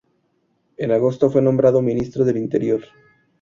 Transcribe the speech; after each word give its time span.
En 0.77 0.89
agosto 0.91 1.29
fue 1.29 1.43
nombrado 1.43 1.79
Ministro 1.83 2.25
del 2.25 2.37
Interior. 2.37 2.81